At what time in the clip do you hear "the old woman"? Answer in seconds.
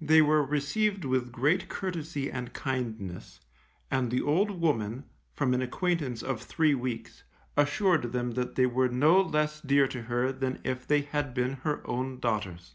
4.10-5.04